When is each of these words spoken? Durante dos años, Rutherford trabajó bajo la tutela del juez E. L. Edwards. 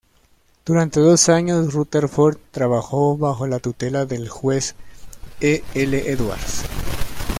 Durante 0.65 0.99
dos 0.99 1.29
años, 1.29 1.73
Rutherford 1.75 2.37
trabajó 2.49 3.15
bajo 3.19 3.45
la 3.45 3.59
tutela 3.59 4.07
del 4.07 4.29
juez 4.29 4.73
E. 5.41 5.63
L. 5.75 5.95
Edwards. 6.11 6.63